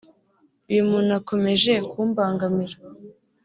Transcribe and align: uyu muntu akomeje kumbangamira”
uyu 0.71 0.83
muntu 0.91 1.11
akomeje 1.19 1.73
kumbangamira” 1.91 2.75